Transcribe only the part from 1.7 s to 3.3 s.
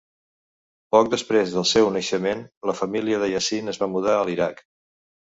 seu naixement, la família de